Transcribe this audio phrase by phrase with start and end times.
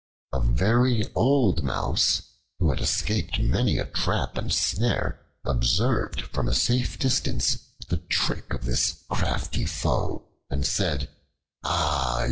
[0.33, 2.23] A very old Mouse,
[2.57, 8.51] who had escaped many a trap and snare, observed from a safe distance the trick
[8.51, 11.07] of his crafty foe and said,
[11.63, 12.19] "Ah!